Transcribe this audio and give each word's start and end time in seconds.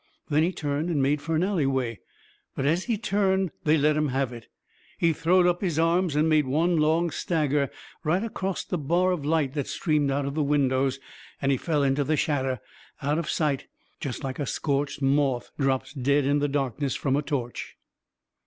Then 0.31 0.41
he 0.41 0.51
turned 0.51 0.89
and 0.89 0.99
made 0.99 1.21
fur 1.21 1.35
an 1.35 1.43
alleyway, 1.43 1.99
but 2.55 2.65
as 2.65 2.85
he 2.85 2.97
turned 2.97 3.51
they 3.65 3.77
let 3.77 3.95
him 3.95 4.07
have 4.07 4.33
it. 4.33 4.47
He 4.97 5.13
throwed 5.13 5.45
up 5.45 5.61
his 5.61 5.77
arms 5.77 6.15
and 6.15 6.27
made 6.27 6.47
one 6.47 6.77
long 6.77 7.11
stagger, 7.11 7.69
right 8.03 8.23
acrost 8.23 8.71
the 8.71 8.79
bar 8.79 9.11
of 9.11 9.23
light 9.23 9.53
that 9.53 9.67
streamed 9.67 10.09
out 10.09 10.25
of 10.25 10.33
the 10.33 10.41
windows, 10.41 10.99
and 11.39 11.51
he 11.51 11.57
fell 11.59 11.83
into 11.83 12.03
the 12.03 12.17
shadder, 12.17 12.61
out 13.03 13.19
of 13.19 13.29
sight, 13.29 13.67
jest 13.99 14.23
like 14.23 14.39
a 14.39 14.47
scorched 14.47 15.03
moth 15.03 15.51
drops 15.59 15.93
dead 15.93 16.25
into 16.25 16.39
the 16.47 16.51
darkness 16.51 16.95
from 16.95 17.15
a 17.15 17.21
torch. 17.21 17.77